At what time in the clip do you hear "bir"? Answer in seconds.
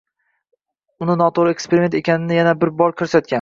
2.65-2.73